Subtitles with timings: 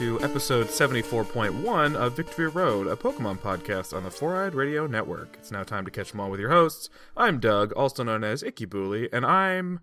[0.00, 5.36] To episode 74.1 of Victory Road, a Pokemon podcast on the Four Eyed Radio Network.
[5.38, 6.88] It's now time to catch them all with your hosts.
[7.18, 9.80] I'm Doug, also known as Icky Booley, and I'm.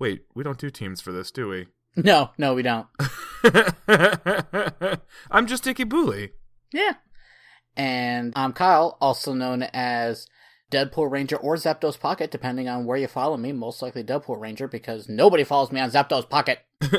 [0.00, 1.68] Wait, we don't do teams for this, do we?
[1.96, 2.88] No, no, we don't.
[5.30, 6.30] I'm just Icky Booley.
[6.72, 6.94] Yeah.
[7.76, 10.26] And I'm Kyle, also known as
[10.70, 13.52] Deadpool Ranger or Zapdos Pocket, depending on where you follow me.
[13.52, 16.60] Most likely Deadpool Ranger because nobody follows me on Zapdos Pocket.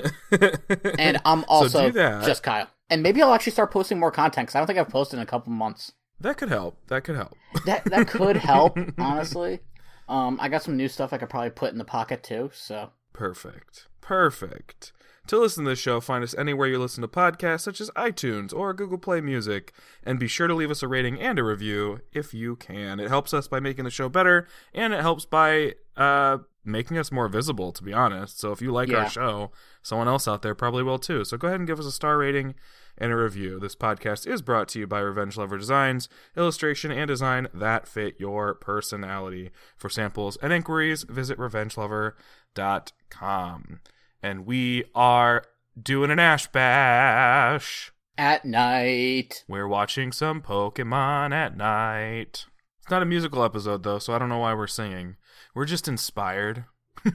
[1.00, 2.26] And I'm also that.
[2.26, 2.68] just Kyle.
[2.90, 5.24] And maybe I'll actually start posting more content because I don't think I've posted in
[5.24, 5.94] a couple months.
[6.20, 6.78] That could help.
[6.88, 7.36] That could help.
[7.66, 9.60] That that could help, honestly.
[10.08, 12.52] Um, I got some new stuff I could probably put in the pocket too.
[12.54, 13.88] So Perfect.
[14.02, 14.92] Perfect.
[15.28, 18.52] To listen to this show, find us anywhere you listen to podcasts, such as iTunes
[18.54, 19.72] or Google Play Music,
[20.04, 23.00] and be sure to leave us a rating and a review if you can.
[23.00, 27.12] It helps us by making the show better, and it helps by uh, making us
[27.12, 28.40] more visible, to be honest.
[28.40, 29.04] So if you like Yeah.
[29.04, 29.52] our show,
[29.84, 31.24] someone else out there probably will too.
[31.24, 32.56] So go ahead and give us a star rating
[33.02, 33.60] and a review.
[33.60, 36.08] This podcast is brought to you by Revenge Lover Designs,
[36.38, 39.50] illustration and design that fit your personality.
[39.76, 43.80] For samples and inquiries, visit revengelover.com.
[44.24, 45.44] And we are
[45.82, 47.92] doing an Ash Bash.
[48.18, 49.44] at night.
[49.48, 52.46] We're watching some Pokemon at night.
[52.82, 55.16] It's not a musical episode, though, so I don't know why we're singing.
[55.56, 56.66] We're just inspired.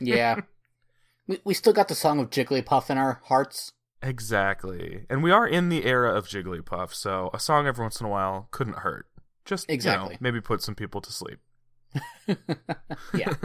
[0.00, 0.40] Yeah.
[1.26, 3.72] we we still got the song of Jigglypuff in our hearts.
[4.04, 5.06] Exactly.
[5.08, 8.10] And we are in the era of Jigglypuff, so a song every once in a
[8.10, 9.06] while couldn't hurt.
[9.44, 10.06] Just, Exactly.
[10.08, 11.38] you know, maybe put some people to sleep.
[13.14, 13.34] Yeah.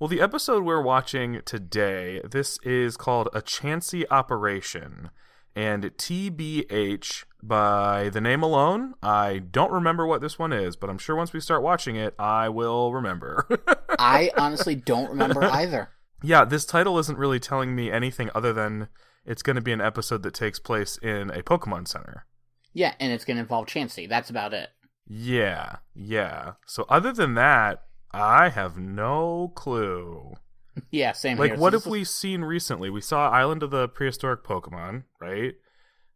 [0.00, 5.10] Well, the episode we're watching today, this is called A Chansey Operation.
[5.54, 10.98] And TBH, by the name alone, I don't remember what this one is, but I'm
[10.98, 13.46] sure once we start watching it, I will remember.
[13.96, 15.90] I honestly don't remember either.
[16.20, 18.88] yeah, this title isn't really telling me anything other than
[19.24, 22.26] it's going to be an episode that takes place in a Pokemon Center.
[22.72, 24.08] Yeah, and it's going to involve Chansey.
[24.08, 24.70] That's about it.
[25.06, 26.52] Yeah, yeah.
[26.66, 30.34] So other than that, I have no clue.
[30.90, 31.60] Yeah, same Like, here.
[31.60, 32.88] what So have this we seen recently?
[32.88, 35.52] We saw Island of the Prehistoric Pokemon, right?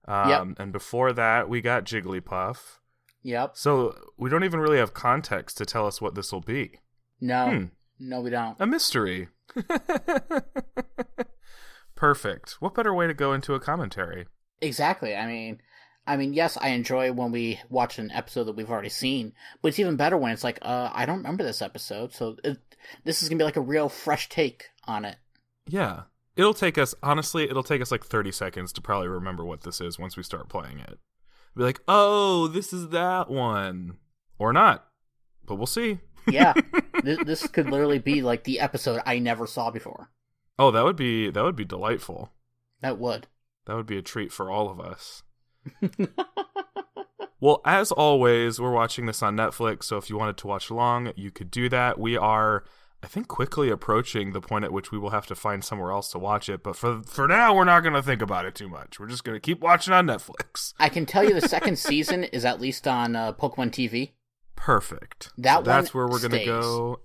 [0.09, 0.47] Um, Yep.
[0.61, 2.79] And before that, we got Jigglypuff.
[3.23, 3.51] Yep.
[3.55, 6.81] So we don't even really have context to tell us what this will be.
[7.21, 7.51] No.
[7.51, 7.65] Hmm.
[7.99, 8.57] No, we don't.
[8.59, 9.29] A mystery.
[11.97, 12.57] Perfect.
[12.61, 14.27] What better way to go into a commentary?
[14.61, 15.17] Exactly.
[15.17, 15.61] I mean,
[16.07, 19.69] I mean, yes, I enjoy when we watch an episode that we've already seen, but
[19.69, 22.59] it's even better when it's like, uh, I don't remember this episode, so it,
[23.05, 25.17] this is gonna be like a real fresh take on it.
[25.67, 26.03] Yeah.
[26.37, 29.81] It'll take us, honestly, it'll take us like 30 seconds to probably remember what this
[29.81, 30.99] is once we start playing it.
[31.57, 33.97] Be like, oh, this is that one.
[34.39, 34.87] Or not.
[35.47, 35.99] But we'll see.
[36.29, 36.53] Yeah,
[37.03, 40.11] this, this could literally be like the episode I never saw before.
[40.59, 42.33] Oh, that would be that would be delightful.
[42.81, 43.27] That would.
[43.67, 45.23] That would be a treat for all of us.
[47.39, 51.13] Well, as always, we're watching this on Netflix, so if you wanted to watch along,
[51.17, 51.99] you could do that.
[51.99, 52.65] We are
[53.03, 56.11] I think quickly approaching the point at which we will have to find somewhere else
[56.13, 58.69] to watch it, but for for now we're not going to think about it too
[58.69, 58.99] much.
[58.99, 60.73] We're just going to keep watching on Netflix.
[60.79, 64.13] I can tell you the second season is at least on uh, Pokemon TV.
[64.57, 65.31] Perfect.
[65.37, 67.01] That so that's where we're going to go.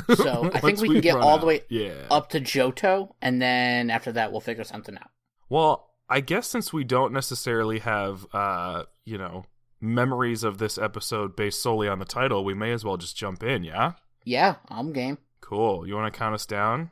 [0.16, 1.40] So I think Once we can get all out.
[1.40, 2.06] the way yeah.
[2.10, 5.10] up to Johto, and then after that, we'll figure something out.
[5.48, 9.46] Well, I guess since we don't necessarily have, uh, you know,
[9.80, 13.42] memories of this episode based solely on the title, we may as well just jump
[13.42, 13.92] in, yeah?
[14.24, 15.18] Yeah, I'm game.
[15.40, 15.86] Cool.
[15.86, 16.90] You want to count us down?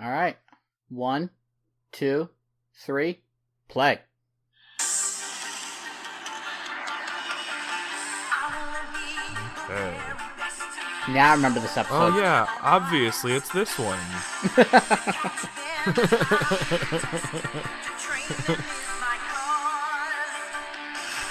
[0.00, 0.36] All right.
[0.88, 1.30] One,
[1.92, 2.28] two,
[2.74, 3.20] three,
[3.68, 4.00] play.
[9.70, 9.96] Okay.
[11.08, 12.14] Now I remember this episode.
[12.14, 12.46] Oh, yeah.
[12.62, 13.98] Obviously, it's this one.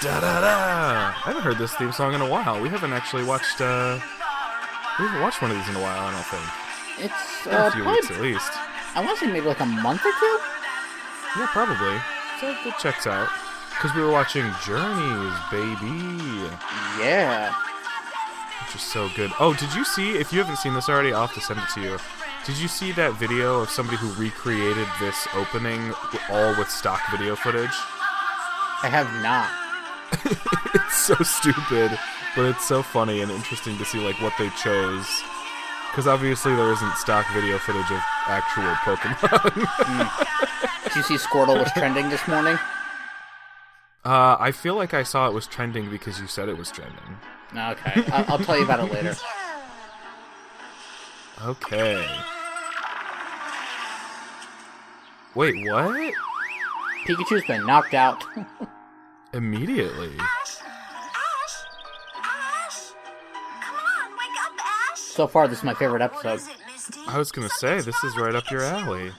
[0.00, 1.12] Da da da!
[1.14, 2.60] I haven't heard this theme song in a while.
[2.60, 3.98] We haven't actually watched, uh.
[4.98, 6.48] We haven't watched one of these in a while, I don't think.
[7.06, 8.50] It's uh, a few probably, weeks at least.
[8.94, 10.40] I want to say maybe like a month or two.
[11.38, 12.00] Yeah, probably.
[12.40, 13.28] So it checks out.
[13.70, 16.50] Because we were watching Journeys, baby.
[16.98, 17.54] Yeah.
[18.70, 19.32] Which is so good.
[19.40, 20.12] Oh, did you see?
[20.12, 21.98] If you haven't seen this already, I'll have to send it to you.
[22.46, 25.92] Did you see that video of somebody who recreated this opening
[26.30, 27.74] all with stock video footage?
[28.84, 29.50] I have not.
[30.72, 31.98] it's so stupid,
[32.36, 35.04] but it's so funny and interesting to see like what they chose.
[35.90, 39.50] Because obviously there isn't stock video footage of actual Pokemon.
[40.84, 42.54] Did you see Squirtle was trending this morning?
[44.04, 47.18] uh, I feel like I saw it was trending because you said it was trending.
[47.52, 49.16] Okay, I- I'll tell you about it later.
[51.42, 52.06] Okay.
[55.34, 56.12] Wait, what?
[57.06, 58.22] Pikachu's been knocked out.
[59.32, 60.12] Immediately.
[60.18, 60.56] Ash!
[61.14, 61.64] Ash!
[62.22, 62.90] Ash!
[63.62, 64.52] Come on, wake up,
[64.92, 64.98] Ash!
[64.98, 66.34] so far, this is my favorite episode.
[66.34, 67.00] is it, Misty?
[67.08, 69.12] I was gonna say, this is right up your alley.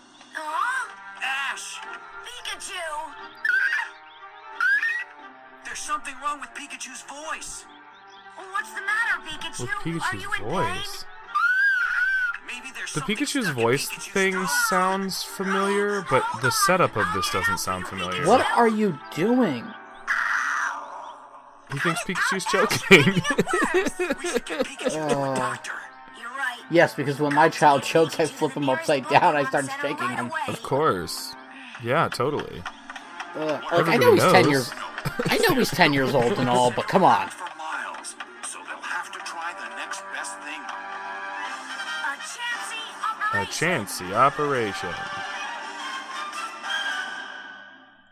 [9.61, 11.05] With Pikachu's voice.
[12.93, 18.25] The Pikachu's voice thing sounds familiar, but the setup of this doesn't sound familiar.
[18.27, 19.65] What are you doing?
[21.71, 23.13] He thinks Pikachu's choking.
[24.19, 25.31] We should get Pikachu to Uh.
[25.31, 25.71] a doctor.
[26.19, 26.59] You're right.
[26.69, 29.37] Yes, because when my child chokes, I flip him upside down.
[29.37, 30.31] I start shaking him.
[30.49, 31.33] of course.
[31.81, 32.61] Yeah, totally.
[33.35, 33.37] Ugh.
[33.37, 34.71] Like, I Everybody know he's ten years.
[35.29, 37.29] I know he's ten years old and all, but come on.
[43.41, 43.85] A operation.
[43.85, 44.93] Chansey operation.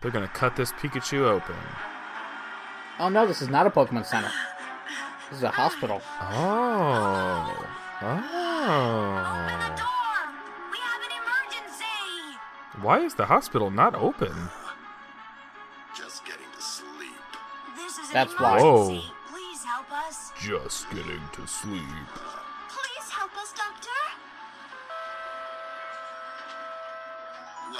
[0.02, 1.56] They're gonna cut this Pikachu open.
[3.00, 4.32] Oh no, this is not a Pokemon Center.
[5.30, 6.02] This is a hospital.
[6.20, 7.56] Oh.
[8.02, 8.08] Oh.
[9.78, 10.18] door!
[10.72, 12.82] We have an emergency!
[12.82, 14.34] Why is the hospital not open?
[15.96, 17.12] Just getting to sleep.
[17.76, 18.58] This is That's why.
[18.60, 19.06] emergency.
[19.06, 19.32] Whoa.
[19.32, 20.32] Please help us.
[20.42, 21.84] Just getting to sleep.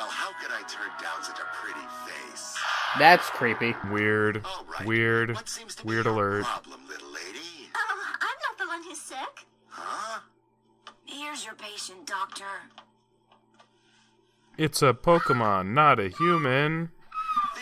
[0.10, 2.56] How could I turn down such a pretty face?
[2.98, 3.76] That's creepy.
[3.92, 4.42] Weird.
[4.46, 4.86] All right.
[4.88, 5.36] Weird.
[5.36, 6.44] What seems to Weird be alert.
[6.46, 7.70] problem, little lady?
[7.76, 9.46] Oh, I'm not the one who's sick.
[9.68, 10.22] Huh?
[11.06, 12.46] Here's your patient, Doctor.
[14.58, 16.90] It's a Pokemon, not a human.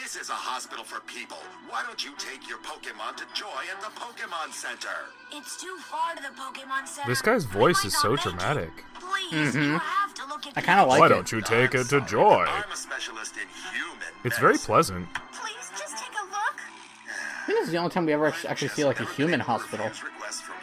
[0.01, 1.37] This is a hospital for people.
[1.69, 4.95] Why don't you take your Pokemon to Joy at the Pokemon Center?
[5.31, 7.07] It's too far to the Pokemon Center.
[7.09, 8.23] This guy's voice is so make it.
[8.29, 8.71] dramatic.
[8.99, 9.79] Please, you
[10.27, 10.99] have to look at I kinda like Why it.
[11.01, 12.45] Why don't you take it to Joy?
[12.47, 15.07] I'm a specialist in human It's very pleasant.
[15.31, 16.57] Please, just take a look.
[16.59, 19.39] I think this is the only time we ever actually actually see like a human
[19.39, 19.89] hospital.
[19.89, 20.09] from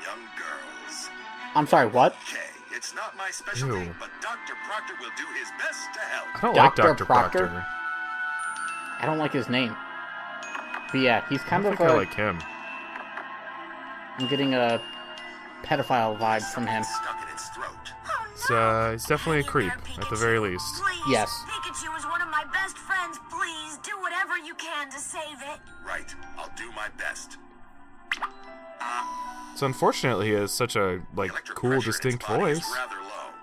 [0.03, 1.09] young girls.
[1.55, 2.13] I'm sorry, what?
[2.29, 2.41] Okay,
[2.73, 3.95] it's not my specialty, Ew.
[3.99, 4.55] but Dr.
[4.67, 6.27] Proctor will do his best to help.
[6.37, 6.83] I don't Dr.
[6.83, 7.05] like Dr.
[7.05, 7.47] Proctor?
[7.47, 7.67] Proctor.
[9.01, 9.75] I don't like his name.
[10.93, 11.97] But yeah, he's kind don't of think I a.
[11.97, 12.39] like him.
[14.19, 14.81] I'm getting a
[15.65, 16.85] pedophile vibe from him.
[16.85, 17.84] Stuck in its throat.
[18.45, 20.83] It's, uh, he's definitely a creep, there, at the very least.
[20.83, 21.31] Please, Yes.
[21.49, 23.19] Pikachu is one of my best friends.
[23.31, 25.61] Please do whatever you can to save it.
[25.87, 27.39] Right, I'll do my best.
[29.57, 32.71] So unfortunately, he has such a like cool, pressure in its distinct voice.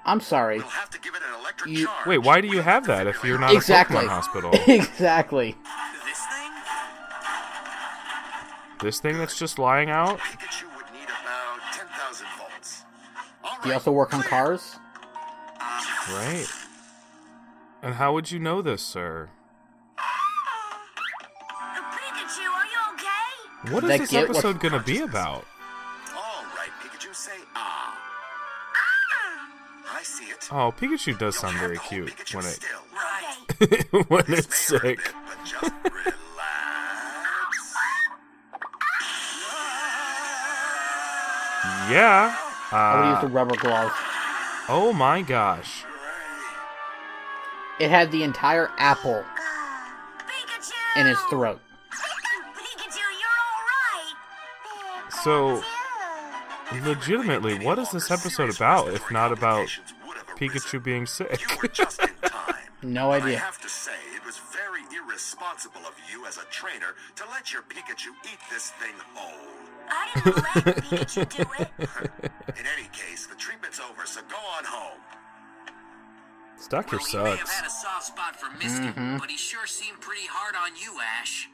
[0.05, 0.57] I'm sorry.
[0.59, 2.05] We'll have to give it an electric You- charge.
[2.05, 3.97] Wait, why do you have that if you're not Exactly.
[3.97, 4.51] a Pokemon hospital?
[4.67, 5.55] exactly.
[6.05, 6.51] This thing?
[8.81, 10.19] this thing that's just lying out?
[10.19, 12.83] Pikachu would need about 10,000 volts.
[13.43, 14.75] All Do you also work on cars?
[16.13, 16.47] Right.
[17.83, 19.29] And how would you know this, sir?
[19.97, 23.71] Pikachu, are you okay?
[23.73, 25.45] What is That this get episode gonna be about?
[26.15, 27.97] All right, Pikachu, say ah.
[29.97, 30.47] I see it.
[30.51, 32.81] Oh, Pikachu does sound very cute Pikachu when it still.
[32.93, 33.37] Right.
[34.09, 34.97] when This it's may hurt a sick.
[35.03, 36.17] bit, but just relax.
[41.89, 42.35] Yeah.
[42.73, 43.91] I would use Uh, the rubber glove.
[44.69, 45.83] oh my gosh.
[47.81, 49.25] It had the entire apple
[50.95, 51.59] in his throat.
[51.89, 53.39] Pikachu, you're
[55.09, 55.13] alright!
[55.23, 55.63] So,
[56.85, 59.67] legitimately, what is this episode about if not about
[60.37, 61.41] Pikachu being sick?
[61.73, 62.53] Just in time.
[62.83, 63.39] No But I idea.
[63.39, 67.63] have to say, it was very irresponsible of you as a trainer to let your
[67.63, 69.49] Pikachu eat this thing whole.
[69.89, 71.69] I didn't let Pikachu do it.
[72.59, 74.99] In any case, the treatment's over, so go on home.
[76.61, 77.51] This doctor Well, he may have sucks.
[77.55, 79.17] had a soft spot for Misty, Mm-hmm.
[79.17, 81.49] but he sure seemed pretty hard on you, Ash.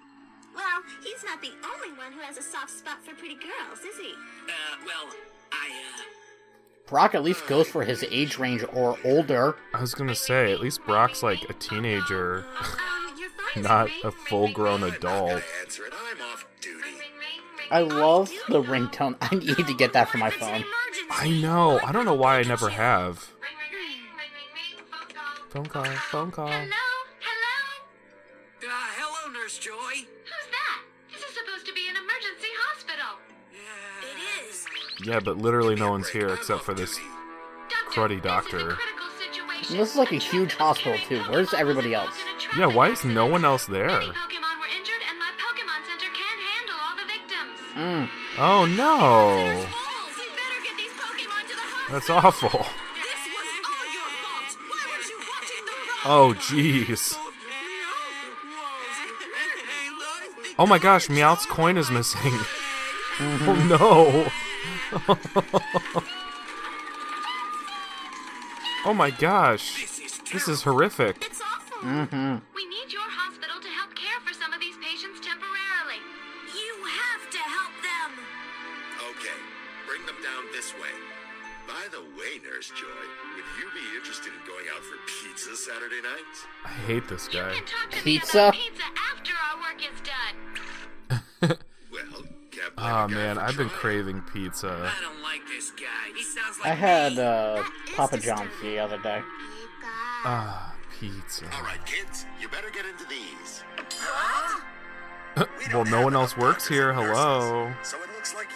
[0.53, 3.97] Well, he's not the only one who has a soft spot for pretty girls, is
[3.97, 4.11] he?
[4.11, 5.05] Uh, well,
[5.53, 6.01] I, uh,
[6.87, 9.55] Brock at least goes for his age range or older.
[9.73, 12.45] I was gonna say, at least Brock's like a teenager.
[12.59, 13.63] Um, you're fine.
[13.63, 15.41] not a full-grown adult.
[15.41, 16.83] I'm off duty.
[17.71, 19.15] I love the ringtone.
[19.21, 20.65] I need to get that for my phone.
[21.11, 21.79] I know.
[21.81, 23.31] I don't know why I never have.
[25.57, 25.85] Phone call.
[25.85, 26.47] Phone call.
[26.49, 26.67] Hello?
[27.19, 27.57] Hello?
[28.61, 29.73] Uh, hello, Nurse Joy.
[29.73, 30.81] Who's that?
[31.11, 33.17] This is supposed to be an emergency hospital.
[33.51, 34.05] Yeah.
[34.05, 34.67] It is.
[35.03, 36.99] Yeah, but literally no one's here except for this.
[37.69, 38.77] Doctor, Cruddy this is doctor.
[38.77, 39.77] critical situation.
[39.77, 41.21] This is like a huge hospital too.
[41.21, 42.13] Where's everybody else?
[42.55, 43.87] Yeah, why is no one else there?
[43.87, 45.17] Many Pokemon were injured, and
[56.09, 57.17] Oh jeez.
[60.57, 62.31] Oh my gosh, Meowth's coin is missing.
[63.19, 64.29] Oh no.
[68.85, 69.85] oh my gosh.
[70.31, 71.25] This is horrific.
[71.25, 71.79] It's awful.
[71.81, 72.37] Mm-hmm.
[72.55, 75.99] We need your hospital to help care for some of these patients temporarily.
[76.53, 78.23] You have to help them.
[79.11, 79.35] Okay,
[79.85, 81.06] bring them down this way.
[81.97, 86.01] By the way, Nurse Joy, would you be interested in going out for pizza Saturday
[86.03, 86.35] night?
[86.65, 87.53] I hate this You guy.
[87.55, 88.37] can talk to Pizza?
[88.37, 91.57] me about pizza after our work is done.
[91.89, 92.73] Well, Captain.
[92.77, 94.67] Oh man, I've been craving pizza.
[94.69, 95.85] I don't like this guy.
[96.15, 97.63] He sounds like I had uh,
[97.95, 99.21] Papa John's the other day.
[100.25, 101.45] Ah, pizza.
[101.55, 103.63] All right, kids, you better get into these.
[105.37, 106.91] We Well, no one else works here.
[106.93, 107.71] nurses, Hello.
[107.83, 108.49] So it looks like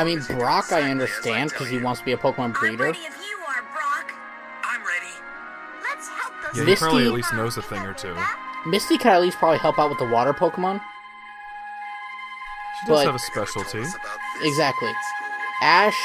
[0.00, 2.54] I mean, as you do Brock, I understand because he wants to be a Pokemon
[2.54, 2.84] breeder.
[2.84, 4.12] ready if you are, Brock.
[4.64, 5.12] I'm ready.
[5.82, 8.16] Let's help those Yeah, he Misty- probably at least knows a thing or two.
[8.66, 10.80] Misty can at least probably help out with the water Pokemon.
[12.80, 13.70] She does But- have a specialty.
[13.80, 14.92] Tell us about this Exactly.
[15.62, 15.98] Ash.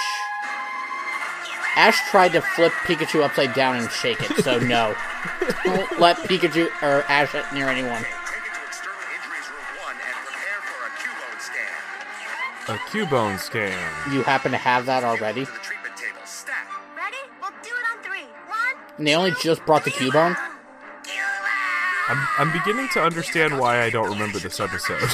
[1.76, 4.96] Ash tried to flip Pikachu upside down and shake it, so no.
[5.66, 8.06] Don't let Pikachu or Ash near anyone.
[12.70, 13.72] A Cubone scan.
[13.72, 14.14] Scan.
[14.14, 15.46] You happen to have that already.
[15.46, 16.20] To the treatment table.
[16.26, 16.56] Stat.
[16.96, 17.18] Ready?
[17.42, 18.24] We'll do it on three.
[18.48, 18.76] One.
[18.98, 20.38] And they only just brought the Cubone.
[22.10, 25.00] I'm, I'm beginning to understand why I don't remember this episode.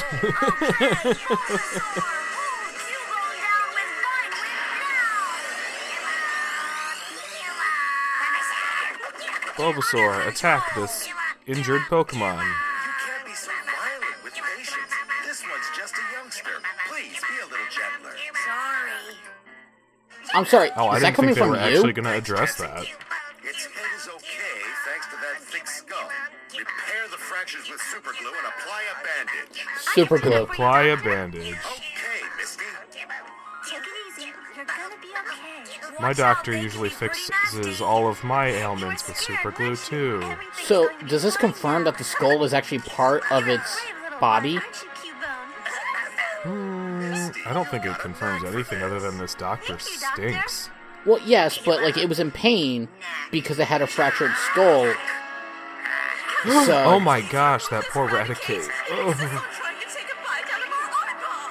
[9.56, 11.10] Bulbasaur, attack this
[11.46, 12.44] injured Pokemon.
[20.34, 20.70] I'm sorry.
[20.78, 21.76] Oh, I is that didn't coming think they from were you?
[21.78, 22.80] actually going to address that.
[23.44, 26.10] Its head is okay thanks to that thick skull.
[26.58, 29.66] Repair the fractures with super glue and apply a bandage.
[29.80, 30.44] Super glue.
[30.44, 31.54] Apply a bandage.
[31.54, 32.64] Okay, Misty.
[33.70, 34.30] Take it easy.
[34.56, 36.02] You're gonna be okay.
[36.02, 40.24] My doctor usually fixes all of my ailments with super glue too.
[40.64, 43.80] So, does this confirm that the skull is actually part of its
[44.20, 44.60] body?
[46.44, 46.69] Hmm,
[47.46, 50.70] I don't think it confirms anything other than this doctor stinks.
[51.06, 52.88] Well, yes, but like it was in pain
[53.32, 54.94] because it had a fractured skull.
[56.66, 58.68] So, Oh my gosh, that poor Raticate.
[58.92, 59.12] Oh.
[59.14, 61.48] Trying to take a bite out of our eyeball.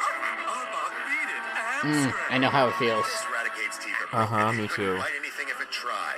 [0.48, 2.08] Arbok, beat it.
[2.08, 3.04] mm, I know how it feels.
[3.04, 4.96] This Raticate's teeth are Uh-huh, me too.
[4.96, 6.16] bite anything if it tried.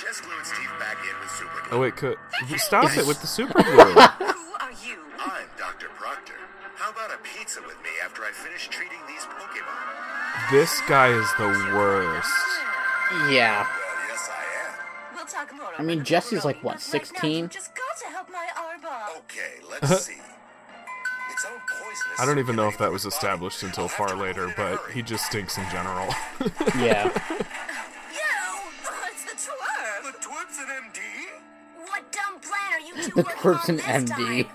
[0.00, 1.76] Just glue its teeth back in with super glue.
[1.76, 2.16] Oh wait, could
[2.58, 3.74] stop it with the super glue.
[3.74, 4.98] Who are you?
[5.18, 5.88] I'm Dr.
[5.98, 6.34] Proctor.
[6.76, 7.81] How about a pizza with me
[8.22, 10.50] after I finish treating these Pokemon?
[10.50, 12.30] This guy is the worst.
[13.30, 13.66] Yeah.
[13.66, 14.34] Well, yes, I
[14.66, 15.14] am.
[15.14, 15.72] We'll talk more.
[15.78, 17.48] I mean, Jessie's like what, 16?
[17.48, 19.18] Just got to help my Arbok.
[19.18, 19.96] Okay, let's uh-huh.
[19.96, 20.14] see.
[21.32, 24.80] Its own poisonous I don't even know if that was established until far later, but
[24.92, 26.08] he just stinks in general.
[26.78, 27.04] Yeah.
[27.10, 27.10] Yo,
[29.10, 30.04] it's the twerp.
[30.04, 30.18] The
[33.24, 34.46] twerp's an MD?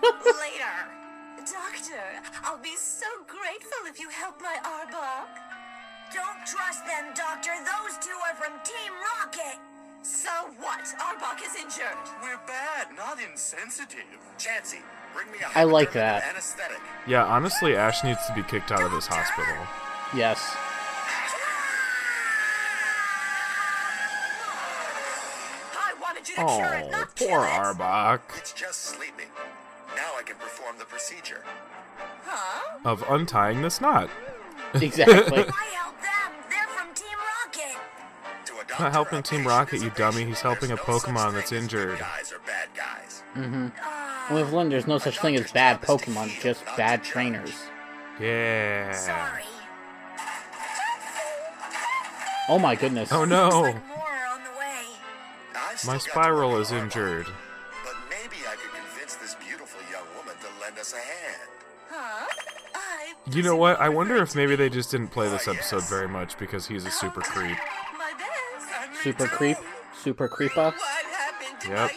[15.55, 16.23] I like that.
[16.29, 16.77] Anesthetic.
[17.07, 19.55] yeah, honestly, Ash needs to be kicked out of this hospital.
[20.15, 20.55] Yes.
[25.73, 27.49] I wanted you to oh, cure it, Oh, not poor kill it.
[27.49, 28.19] Arbok.
[28.37, 29.27] It's just sleeping.
[29.95, 31.43] Now I can perform the procedure.
[32.25, 32.79] Huh?
[32.85, 34.09] Of untying this knot.
[34.73, 35.05] Exactly.
[35.47, 36.31] I help them.
[36.49, 37.77] They're from Team Rocket.
[38.47, 40.25] To a Not helping Team Rocket, you dummy.
[40.25, 41.99] He's helping a Pokemon that's as injured.
[43.35, 44.33] Mm-hmm.
[44.33, 47.53] With Lynn, there's no such thing as bad Pokemon, just bad trainers.
[48.19, 48.91] Yeah.
[48.93, 49.43] Sorry.
[52.49, 53.11] Oh my goodness.
[53.11, 53.49] Oh no.
[53.49, 53.73] More on
[54.43, 54.83] the way.
[55.53, 57.27] My still got to spiral is injured.
[57.83, 61.49] But maybe I could convince this beautiful young woman to lend us a hand.
[61.89, 62.25] Huh?
[63.29, 63.79] You know what?
[63.81, 66.91] I wonder if maybe they just didn't play this episode very much because he's a
[66.91, 67.57] super creep.
[69.03, 69.57] Super creep,
[70.01, 70.73] super creepa.
[70.73, 71.91] What happened to Yep.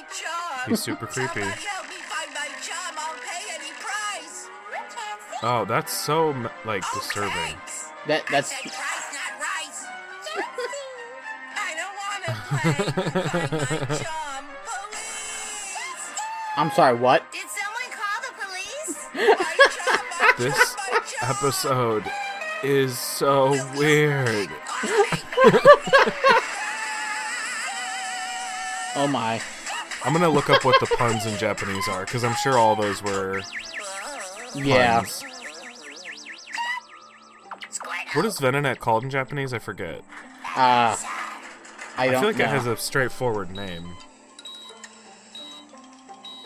[0.61, 0.71] My charm?
[0.71, 1.40] He's super creepy.
[1.40, 2.95] Someone help me find my charm.
[2.99, 4.49] I'll pay any price.
[5.43, 7.57] Oh, that's so m- like oh, disturbing.
[8.07, 9.87] That that's Say price, not rice.
[11.57, 12.73] I don't want to play.
[13.40, 14.45] Find my charm.
[14.67, 16.21] Police.
[16.57, 16.95] I'm sorry.
[16.97, 17.31] What?
[17.33, 19.09] Did someone call the police?
[19.38, 22.05] My charm, my This charm, my episode
[22.62, 24.50] is so weird.
[28.97, 29.40] Oh my.
[30.04, 33.02] I'm gonna look up what the puns in Japanese are because I'm sure all those
[33.02, 33.40] were
[34.54, 35.00] Yeah.
[35.00, 35.25] puns.
[38.14, 39.52] What is Venonat called in Japanese?
[39.54, 39.99] I forget.
[40.57, 40.97] Uh, I
[41.99, 42.45] I don't feel like know.
[42.45, 43.95] it has a straightforward name.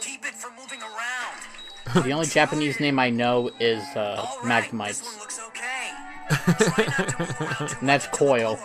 [0.01, 2.03] Keep it from moving around.
[2.05, 5.93] The only Japanese name I know is uh, All right, Magnemite, this one looks okay.
[6.29, 8.59] Try not to move around too and that's Coil.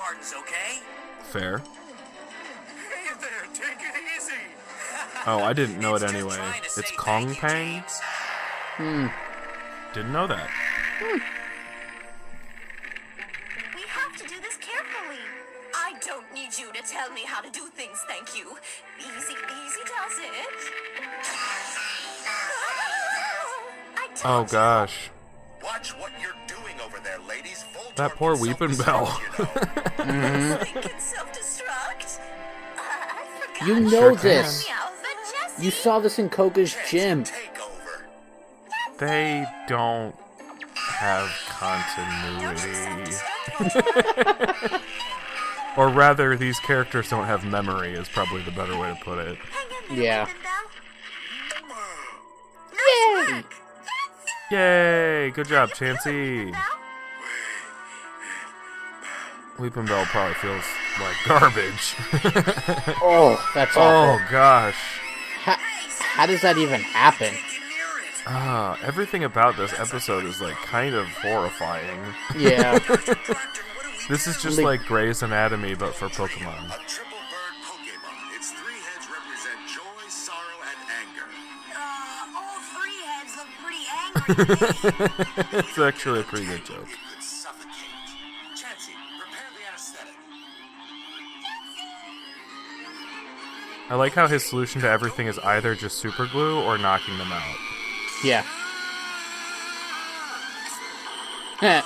[1.21, 1.61] Fair.
[5.27, 6.35] Oh, I didn't know it anyway.
[6.35, 7.83] trying to say It's Kong you, Pang.
[8.77, 9.11] James.
[9.93, 10.49] Didn't know that.
[10.99, 11.19] Hmm.
[13.75, 15.19] We have to do this carefully.
[15.75, 18.55] I don't need you to tell me how to do things, thank you.
[18.99, 21.93] Easy, easy does it.
[24.25, 25.09] Oh gosh.
[25.63, 27.63] Watch what you're doing over there, ladies.
[27.73, 29.07] Voltorb That poor Weepinbell.
[29.99, 30.57] You know.
[30.57, 30.91] They can.
[32.77, 32.79] Uh,
[33.61, 33.65] I.
[33.65, 34.17] You know Sure this.
[34.17, 34.71] Meow, but Jessie-
[35.59, 37.25] You saw this in Koga's gym.
[38.97, 40.15] They don't
[40.75, 43.15] have continuity.
[45.77, 49.37] or rather, these characters don't have memory, is probably the better way to put it.
[49.37, 50.27] Hang in there, Yeah.
[53.31, 53.43] Yay!
[54.51, 55.31] Yay!
[55.31, 56.51] Good job, Chansey.
[56.51, 56.61] Bell?
[59.57, 60.63] Weepinbell probably feels
[61.01, 61.95] like garbage.
[63.01, 64.25] Oh, that's oh, awful.
[64.25, 64.98] oh gosh.
[65.49, 65.55] How,
[66.21, 67.33] how does that even happen?
[67.33, 68.13] Get near.
[68.27, 71.99] Ah, everything about this episode is like kind of horrifying.
[72.37, 72.79] Yeah.
[72.79, 73.61] Proctor, what do
[73.99, 76.65] we This is just Like- like Grey's Anatomy, but for Pokemon.
[76.65, 78.35] A triple bird Pokemon.
[78.35, 81.27] Its three heads represent joy, sorrow, and anger.
[81.75, 85.07] Uh, all three heads look pretty angry
[85.47, 85.59] to me.
[85.59, 86.87] it's actually a pretty good joke.
[93.89, 97.31] I like how his solution to everything is either just super glue or knocking them
[97.31, 97.55] out.
[98.23, 98.45] Yeah.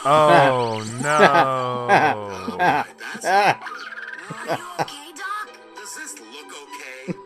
[0.06, 2.58] Oh no!
[2.58, 4.50] That's not good.
[4.50, 5.50] Are you okay, Doc?
[5.76, 7.18] Does this look okay?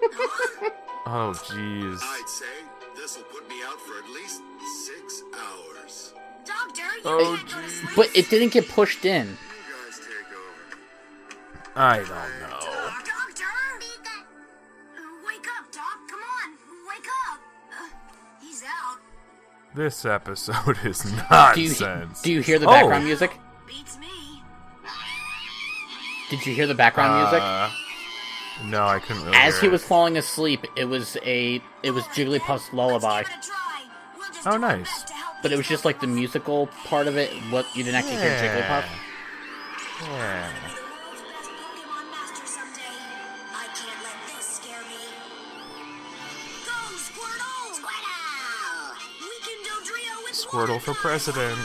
[1.06, 2.00] Oh jeez.
[2.02, 2.46] I'd say
[2.96, 4.42] this'll put me out for at least
[4.86, 6.14] six hours.
[6.46, 7.92] Doctor, you Oh can't go to sleep.
[7.96, 9.28] But it didn't get pushed in.
[9.28, 9.34] You
[9.86, 11.80] guys take over.
[11.80, 12.08] I don't
[12.50, 12.67] know.
[19.78, 22.22] This episode is Do you nonsense.
[22.24, 22.72] do you hear the Oh.
[22.72, 23.38] background music?
[23.68, 24.08] Beats me.
[26.32, 27.42] Did you hear the background music?
[27.44, 27.70] Uh,
[28.66, 29.38] no, I couldn't really.
[29.38, 29.72] As hear he it.
[29.74, 33.84] was falling asleep, it was a it was Jigglypuff's lullaby, Let's give it a try.
[34.46, 34.80] We'll Oh, nice.
[34.90, 37.30] best to help but it was just like the musical part of it.
[37.52, 38.86] What you didn't actually hear Jigglypuff.
[40.02, 40.50] Yeah.
[50.48, 51.58] Squirtle for president.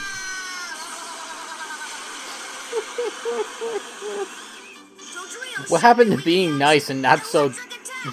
[5.69, 7.53] What happened to being nice and not so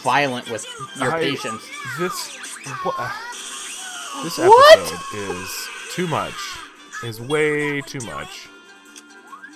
[0.03, 0.65] violent with
[0.97, 1.63] your I- patience?
[1.97, 2.37] This
[2.83, 3.11] what,
[4.23, 6.33] this episode is too much.
[7.03, 8.49] Is way too much.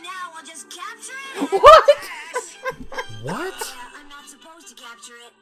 [0.01, 1.61] Now I'll just capture it.
[1.61, 1.89] What?
[3.21, 3.75] What?
[3.99, 5.33] I'm not supposed to capture it.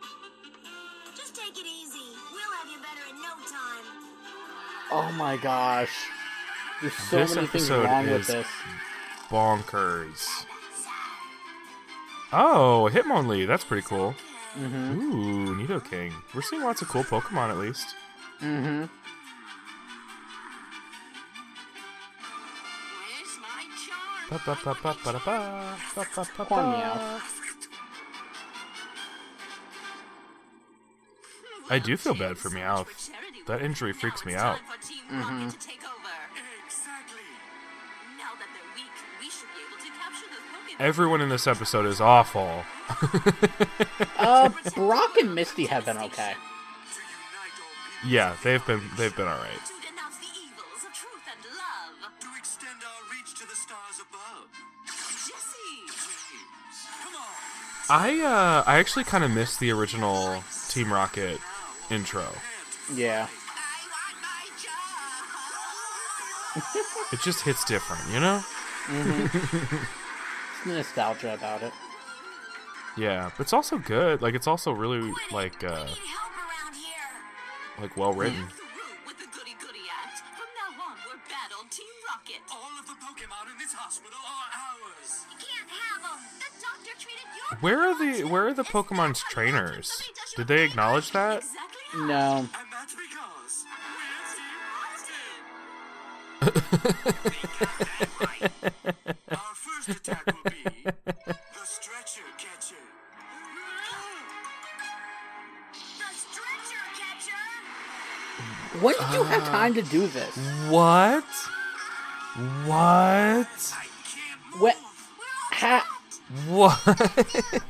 [1.15, 1.99] Just take it easy.
[2.31, 4.10] We'll have you better in no time.
[4.91, 5.91] Oh my gosh.
[6.81, 8.47] There's so This many things wrong is- with this.
[9.29, 10.45] Bonkers.
[12.33, 13.47] Oh, Hitmonlee.
[13.47, 14.15] That's pretty cool.
[14.59, 14.99] Mm-hmm.
[14.99, 16.13] Ooh, Nidoking.
[16.33, 17.95] We're seeing lots of cool Pokemon at least.
[18.41, 18.85] Mm-hmm.
[31.69, 33.09] I do feel bad for Meowth.
[33.47, 34.59] That injury freaks me out.
[35.11, 35.49] Mm-hmm.
[40.79, 42.63] Everyone in this episode is awful.
[44.17, 46.33] Uh, Brock and Misty have been okay.
[48.05, 49.65] Yeah, they've been they've been all right.
[49.65, 52.11] To denounce the evils of truth and love.
[52.19, 54.47] To extend our reach to the stars above.
[54.85, 55.89] Jessie!
[57.03, 57.23] Come on.
[57.89, 61.39] I uh I actually kind of miss the original Team Rocket
[61.89, 62.27] intro.
[62.93, 63.27] Yeah.
[63.27, 64.45] I want my
[66.61, 67.13] job!
[67.13, 68.43] It just hits different, you know?
[68.89, 71.71] It's nostalgia about it.
[72.97, 74.21] Yeah, but it's also good.
[74.21, 74.99] Like it's also really
[75.31, 77.79] like uh Need help around here.
[77.79, 78.47] like well written.
[78.47, 78.67] Through
[79.07, 80.19] with the goody goody act.
[80.35, 82.41] From now on, we're battle Team Rocket.
[82.51, 85.23] All of the Pokemon in this hospital are ours.
[85.31, 86.19] You can't have them.
[86.39, 90.09] The doctor treated your Where are the where are the Pokemon's trainers?
[90.35, 91.43] Did they acknowledge that?
[91.95, 92.47] No.
[92.81, 94.57] And that's because we're Team
[98.41, 98.51] Rocket.
[99.31, 102.75] Our first attack will be the Stretcher Catcher.
[105.99, 107.45] The stretcher catcher.
[108.81, 110.35] When did you have uh, time to do this?
[110.69, 111.23] What?
[112.65, 113.47] What?
[114.57, 114.75] What?
[115.51, 115.87] Ha-
[116.47, 116.81] What?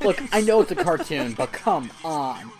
[0.02, 2.50] Look, I know it's a cartoon, but come on.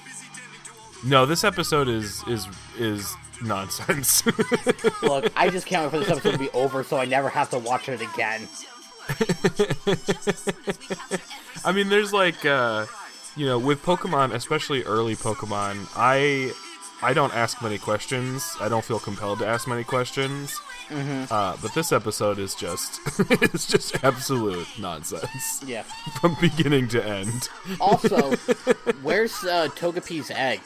[1.05, 2.47] No, this episode is is
[2.79, 4.25] is nonsense.
[5.03, 7.51] Look, I just can't wait for this episode to be over so I never have
[7.51, 8.49] to watch it again.
[11.65, 12.87] I mean, there's like, uh,
[13.37, 16.53] you know, with Pokemon, especially early Pokemon, I
[17.03, 18.57] I don't ask many questions.
[18.61, 20.61] I don't feel compelled to ask many questions.
[21.31, 25.85] Uh, but this episode is just it's just absolute nonsense Yeah.
[26.21, 27.49] from beginning to end.
[27.81, 28.33] Also,
[29.03, 30.61] where's uh, Togepi's egg?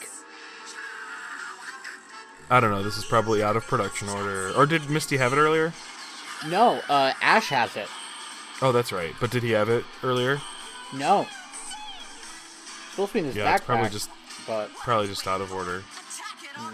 [2.49, 2.83] I don't know.
[2.83, 4.53] This is probably out of production order.
[4.57, 5.73] Or did Misty have it earlier?
[6.49, 7.89] No, uh, Ash has it.
[8.63, 9.15] Oh, that's right.
[9.21, 10.41] But did he have it earlier?
[10.95, 11.27] No.
[12.91, 14.11] supposed to be in his Yeah, it's probably just
[14.47, 15.79] but probably just out of order.
[15.79, 16.63] Attack it, Arbok.
[16.63, 16.69] You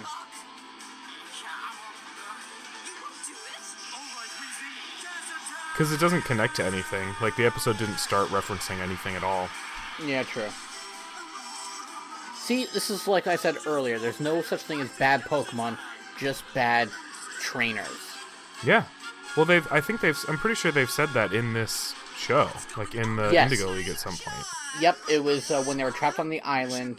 [3.00, 5.72] won't do it.
[5.72, 7.08] Because it doesn't connect to anything.
[7.22, 9.48] Like the episode didn't start referencing anything at all.
[10.04, 10.48] yeah, true.
[12.52, 13.98] See, this is like I said earlier.
[13.98, 15.78] There's no such thing as bad Pokemon,
[16.18, 16.90] just bad
[17.40, 17.88] trainers.
[18.62, 18.84] Yeah.
[19.34, 19.66] Well, they've.
[19.72, 20.18] I think they've.
[20.28, 23.50] I'm pretty sure they've said that in this show, like in the Yes.
[23.50, 24.44] Indigo League at some point.
[24.82, 26.98] Yep, it was uh, when they were trapped on the island,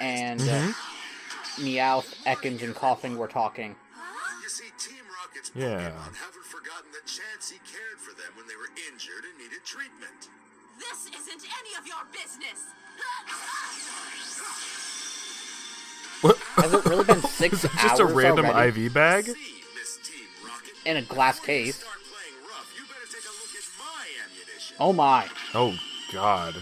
[0.00, 0.72] and uh,
[1.60, 3.76] Meowth, Ekans, and Koffing were talking.
[4.42, 5.90] You see, Team Rocket's Yeah.
[5.90, 10.30] Pokemon haven't forgotten that Chansey cared for them when they were injured and needed treatment.
[10.78, 12.64] This isn't any of your business.
[16.20, 16.36] What?
[16.56, 18.86] Has it really been six Is that just a random already?
[18.86, 19.24] IV bag?
[19.26, 19.32] See,
[19.74, 20.74] Miss Team Rocket.
[20.84, 21.76] in a glass case?
[21.76, 22.72] Start playing rough.
[22.76, 24.76] You better take a look at my ammunition.
[24.78, 25.28] Oh my!
[25.54, 25.74] Oh
[26.12, 26.56] God.
[26.56, 26.60] Uh,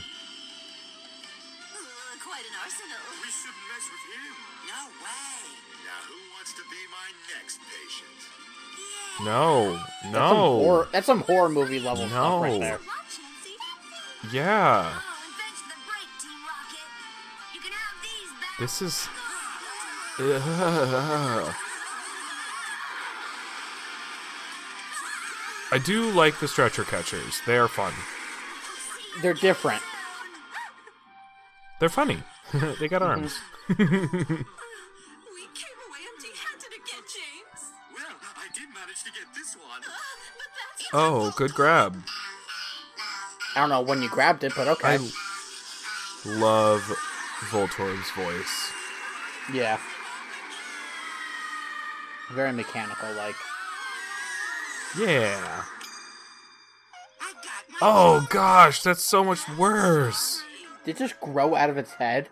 [2.23, 3.03] quite an arsenal.
[3.19, 4.33] We shouldn't mess with him.
[4.71, 5.43] No way.
[5.83, 8.19] Now, who wants to be my next patient?
[9.25, 9.81] No.
[10.03, 10.35] Some No.
[10.63, 12.41] horror, that's some horror movie level stuff No.
[12.43, 12.79] right there.
[14.33, 14.87] Yeah.
[14.87, 16.87] Oh, invent the break, Team Rocket.
[17.55, 18.59] You can have these back.
[18.61, 19.09] This is.
[20.21, 21.55] Ugh.
[25.71, 27.43] I do like the stretcher catchers.
[27.47, 27.93] They are fun.
[29.21, 29.83] They're different.
[31.79, 32.23] They're funny.
[32.53, 33.05] they got mm-hmm.
[33.05, 33.39] arms.
[33.69, 34.09] We came
[35.87, 37.61] away empty-handed again, James.
[37.95, 39.83] Well, I did manage to get this one.
[39.83, 39.93] Uh,
[40.37, 42.03] but that's Oh, good grab.
[43.55, 44.95] I don't know when you grabbed it, but okay.
[44.95, 44.99] I
[46.25, 46.81] love
[47.51, 48.73] Voltorb's voice.
[49.53, 49.79] Yeah.
[52.33, 53.35] Very mechanical, like.
[54.99, 55.63] Yeah.
[57.21, 60.43] I got my Oh gosh, that's so much worse.
[60.85, 62.29] Did it just grow out of its head?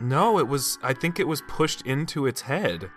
[0.00, 0.78] No, it was.
[0.82, 2.90] I think it was pushed into its head.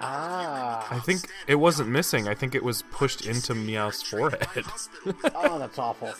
[0.00, 0.86] Ah.
[0.90, 2.26] I think it wasn't missing.
[2.28, 4.64] I think it was pushed into Meowth's forehead.
[5.34, 6.12] Oh, that's awful.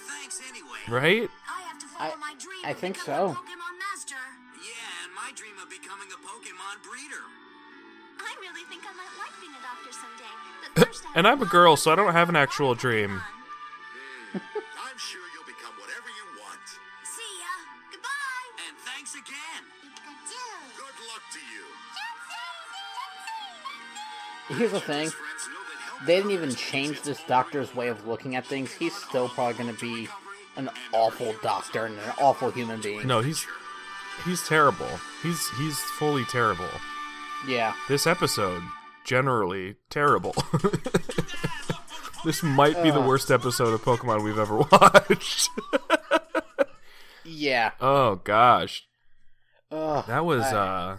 [0.88, 1.29] right?
[1.49, 2.59] I have I- my dream.
[2.65, 3.12] I and think so.
[3.12, 4.15] a Pokemon Master.
[4.59, 7.23] Yeah, and my dream of becoming a Pokemon breeder.
[8.18, 10.33] I really think I might like being a doctor someday.
[10.75, 13.20] But first And I'm a girl, so I don't have an actual dream.
[14.35, 16.61] I'm sure you'll become whatever you want.
[17.05, 17.53] See ya.
[17.90, 18.68] Goodbye.
[18.68, 19.62] And thanks again.
[20.77, 21.64] Good luck to you.
[24.59, 25.09] Here's the thing.
[25.09, 28.72] Friends know that help They didn't even change this doctor's way of looking at things.
[28.72, 30.09] He's still probably going to be
[30.57, 33.07] an awful doctor and an awful human being.
[33.07, 33.46] No, he's
[34.25, 35.01] he's terrible.
[35.22, 36.68] He's he's fully terrible.
[37.46, 37.74] Yeah.
[37.88, 38.62] This episode
[39.05, 40.35] generally terrible.
[42.24, 45.48] this might be the worst episode of Pokemon we've ever watched.
[47.24, 47.72] Yeah.
[47.81, 48.87] Oh gosh,
[49.70, 50.96] Ugh, that was I- uh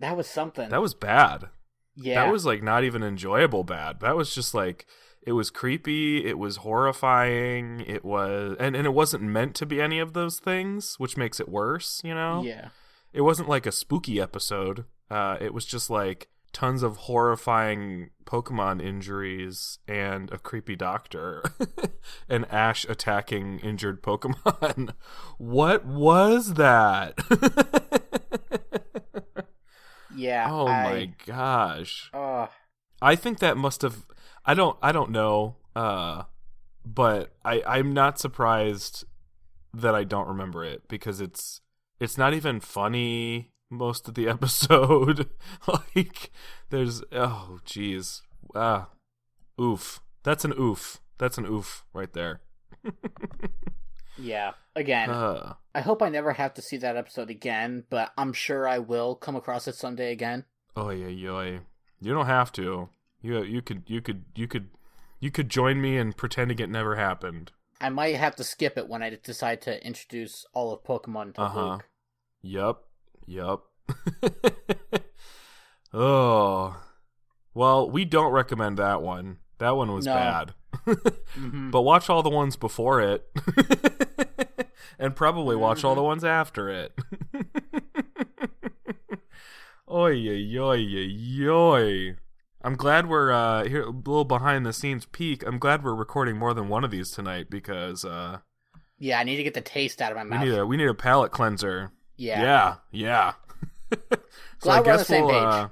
[0.00, 0.68] that was something.
[0.68, 1.46] that was bad.
[1.94, 2.24] yeah.
[2.24, 4.00] That was like not even enjoyable bad.
[4.00, 4.86] That was just like
[5.26, 9.80] it was creepy, it was horrifying, it was and, and it wasn't meant to be
[9.80, 12.42] any of those things, which makes it worse, you know?
[12.44, 12.68] yeah.
[13.12, 14.84] It wasn't like a spooky episode.
[15.10, 21.42] Uh it was just like tons of horrifying Pokemon injuries and a creepy doctor
[22.30, 24.94] and Ash attacking injured Pokemon.
[25.38, 27.14] what was that?
[30.16, 30.48] Yeah.
[30.50, 32.10] oh I, my gosh.
[32.14, 32.48] Ugh.
[33.02, 34.06] I think that must have
[34.46, 36.22] I don't I don't know uh
[36.86, 39.04] but I I'm not surprised
[39.74, 41.60] that I don't remember it because it's
[42.00, 45.28] it's not even funny most of the episode
[45.96, 46.30] like
[46.70, 48.22] there's oh jeez
[48.54, 48.88] ah
[49.60, 52.40] oof that's an oof that's an oof right there
[54.18, 54.52] yeah.
[54.74, 58.66] Again, uh I hope I never have to see that episode again, but I'm sure
[58.68, 60.44] I will come across it someday again.
[60.76, 61.58] oh yeah yeah
[62.00, 62.88] you don't have to
[63.22, 64.68] you you could you could you could
[65.20, 68.88] you could join me and pretending it never happened I might have to skip it
[68.88, 71.66] when I decide to introduce all of Pokemon to Uh-huh.
[71.72, 71.88] Luke.
[72.42, 72.85] Yup.
[73.26, 73.64] Yup.
[75.92, 76.76] oh.
[77.54, 79.38] Well, we don't recommend that one.
[79.58, 80.14] That one was No.
[80.14, 80.54] bad.
[80.86, 81.12] Mhm.
[81.72, 83.26] But watch all the ones before it.
[84.98, 86.92] and probably watch all the ones after it.
[89.88, 92.16] Oy, oy, oy, oy.
[92.62, 95.44] I'm glad we're uh here a little behind the scenes peek.
[95.46, 98.38] I'm glad we're recording more than one of these tonight because uh
[98.98, 100.40] Yeah, I need to get the taste out of my we mouth.
[100.44, 101.92] need a we need a palate cleanser.
[102.16, 102.42] Yeah.
[102.42, 103.32] Yeah, yeah.
[104.10, 104.18] so
[104.60, 105.34] Glad we're on the same page.
[105.34, 105.68] uh,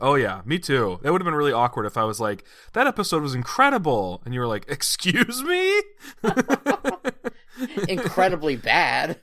[0.00, 0.98] oh yeah, me too.
[1.02, 4.34] That would have been really awkward if I was like, "That episode was incredible," and
[4.34, 5.82] you were like, "Excuse me."
[7.88, 9.18] Incredibly bad.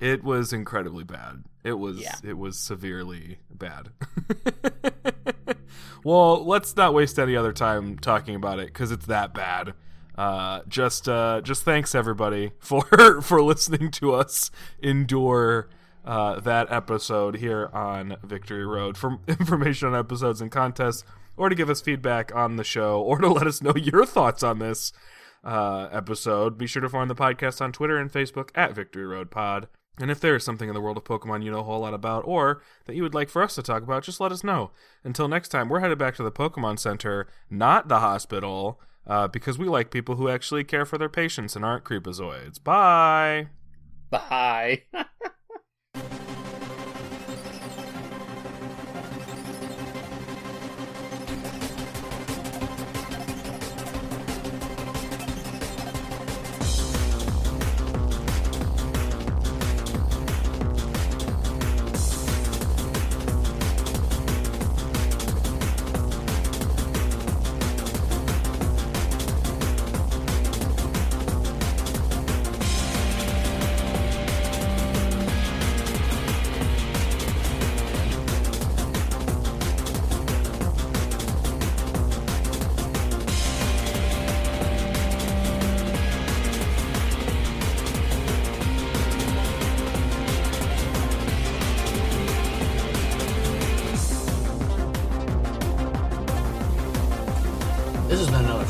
[0.00, 1.44] it was incredibly bad.
[1.62, 1.98] It was.
[1.98, 2.16] Yeah.
[2.22, 3.90] It was severely bad.
[6.04, 9.72] well, let's not waste any other time talking about it because it's that bad.
[10.16, 14.50] Uh, just, uh, just thanks everybody for for listening to us
[14.80, 15.68] endure
[16.04, 18.96] uh, that episode here on Victory Road.
[18.96, 21.04] For information on episodes and contests,
[21.36, 24.42] or to give us feedback on the show, or to let us know your thoughts
[24.42, 24.92] on this
[25.42, 29.30] uh, episode, be sure to find the podcast on Twitter and Facebook at Victory Road
[29.30, 29.68] Pod.
[30.00, 31.94] And if there is something in the world of Pokemon you know a whole lot
[31.94, 34.72] about, or that you would like for us to talk about, just let us know.
[35.04, 39.58] Until next time, we're headed back to the Pokemon Center, not the hospital, uh, because
[39.58, 42.62] we like people who actually care for their patients and aren't creepazoids.
[42.62, 43.48] Bye!
[44.10, 44.82] Bye.